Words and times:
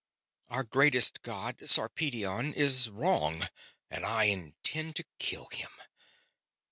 "Our 0.47 0.63
greatest 0.63 1.21
god, 1.21 1.57
Sarpedion, 1.63 2.55
is 2.55 2.89
wrong 2.89 3.47
and 3.91 4.03
I 4.03 4.23
intend 4.23 4.95
to 4.95 5.05
kill 5.19 5.45
him." 5.49 5.69